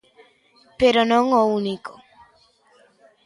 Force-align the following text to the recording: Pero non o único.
Pero 0.79 1.01
non 1.11 1.25
o 1.41 1.43
único. 1.59 1.93